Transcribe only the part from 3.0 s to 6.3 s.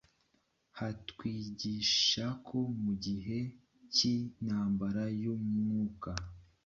bihe by’intambara yo mu mwuka